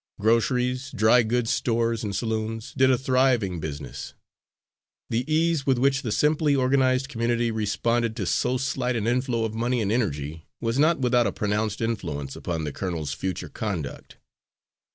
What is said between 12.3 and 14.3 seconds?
upon the colonel's future conduct.